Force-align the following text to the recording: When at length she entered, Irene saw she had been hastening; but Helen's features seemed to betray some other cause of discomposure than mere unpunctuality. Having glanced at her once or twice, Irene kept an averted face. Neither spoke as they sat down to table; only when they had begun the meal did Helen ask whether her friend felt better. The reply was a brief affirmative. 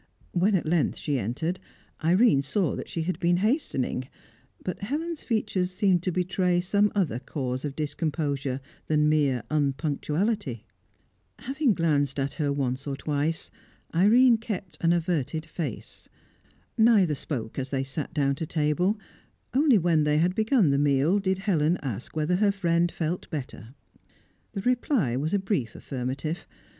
When 0.31 0.55
at 0.55 0.65
length 0.65 0.97
she 0.97 1.19
entered, 1.19 1.59
Irene 2.03 2.41
saw 2.41 2.75
she 2.87 3.03
had 3.03 3.19
been 3.19 3.37
hastening; 3.37 4.07
but 4.63 4.81
Helen's 4.81 5.21
features 5.21 5.69
seemed 5.69 6.01
to 6.01 6.11
betray 6.11 6.59
some 6.59 6.91
other 6.95 7.19
cause 7.19 7.63
of 7.63 7.75
discomposure 7.75 8.61
than 8.87 9.07
mere 9.09 9.43
unpunctuality. 9.51 10.65
Having 11.37 11.75
glanced 11.75 12.19
at 12.19 12.33
her 12.41 12.51
once 12.51 12.87
or 12.87 12.95
twice, 12.97 13.51
Irene 13.93 14.39
kept 14.39 14.75
an 14.81 14.91
averted 14.91 15.45
face. 15.45 16.09
Neither 16.79 17.13
spoke 17.13 17.59
as 17.59 17.69
they 17.69 17.83
sat 17.83 18.11
down 18.11 18.33
to 18.37 18.47
table; 18.47 18.97
only 19.53 19.77
when 19.77 20.03
they 20.03 20.17
had 20.17 20.33
begun 20.33 20.71
the 20.71 20.79
meal 20.79 21.19
did 21.19 21.37
Helen 21.37 21.77
ask 21.83 22.15
whether 22.15 22.37
her 22.37 22.51
friend 22.51 22.91
felt 22.91 23.29
better. 23.29 23.75
The 24.53 24.61
reply 24.61 25.15
was 25.15 25.35
a 25.35 25.37
brief 25.37 25.75
affirmative. 25.75 26.47